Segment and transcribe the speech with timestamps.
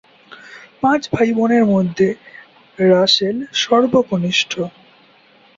[0.81, 2.07] পাঁচ ভাই-বোনের মধ্যে
[2.77, 4.53] রাসেল সর্বকনিষ্ঠ।